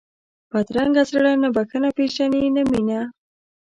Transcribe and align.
بدرنګه 0.51 1.03
زړه 1.11 1.31
نه 1.43 1.49
بښنه 1.55 1.89
پېژني 1.97 2.43
نه 2.55 2.63
مینه 2.69 3.01